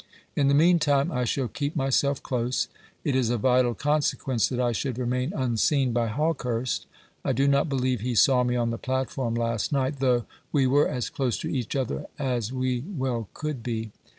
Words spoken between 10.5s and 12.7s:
we were as close to each other as